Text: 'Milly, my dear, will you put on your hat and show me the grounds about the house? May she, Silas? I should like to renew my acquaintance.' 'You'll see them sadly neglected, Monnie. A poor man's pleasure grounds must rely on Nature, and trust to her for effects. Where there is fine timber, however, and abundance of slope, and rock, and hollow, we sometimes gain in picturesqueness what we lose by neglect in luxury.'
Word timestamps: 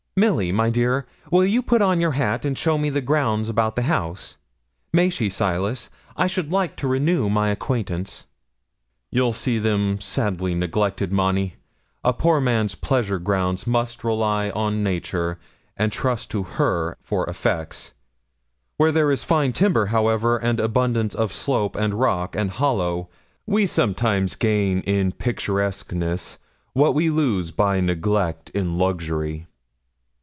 'Milly, 0.17 0.51
my 0.51 0.69
dear, 0.69 1.07
will 1.31 1.45
you 1.45 1.61
put 1.63 1.81
on 1.81 2.01
your 2.01 2.11
hat 2.11 2.43
and 2.43 2.55
show 2.57 2.77
me 2.77 2.89
the 2.91 2.99
grounds 3.01 3.47
about 3.47 3.75
the 3.77 3.83
house? 3.83 4.35
May 4.91 5.09
she, 5.09 5.29
Silas? 5.29 5.89
I 6.17 6.27
should 6.27 6.51
like 6.51 6.75
to 6.75 6.87
renew 6.87 7.29
my 7.29 7.47
acquaintance.' 7.49 8.25
'You'll 9.09 9.31
see 9.33 9.57
them 9.57 9.99
sadly 10.01 10.53
neglected, 10.53 11.11
Monnie. 11.13 11.53
A 12.03 12.11
poor 12.13 12.39
man's 12.41 12.75
pleasure 12.75 13.19
grounds 13.19 13.65
must 13.65 14.03
rely 14.03 14.49
on 14.51 14.83
Nature, 14.83 15.39
and 15.77 15.91
trust 15.93 16.29
to 16.31 16.43
her 16.43 16.97
for 17.01 17.25
effects. 17.29 17.93
Where 18.77 18.91
there 18.91 19.11
is 19.11 19.23
fine 19.23 19.53
timber, 19.53 19.87
however, 19.87 20.37
and 20.37 20.59
abundance 20.59 21.15
of 21.15 21.31
slope, 21.33 21.77
and 21.77 21.93
rock, 21.95 22.35
and 22.35 22.51
hollow, 22.51 23.07
we 23.47 23.65
sometimes 23.65 24.35
gain 24.35 24.81
in 24.81 25.13
picturesqueness 25.13 26.37
what 26.73 26.93
we 26.93 27.09
lose 27.09 27.51
by 27.51 27.79
neglect 27.79 28.49
in 28.49 28.77
luxury.' 28.77 29.47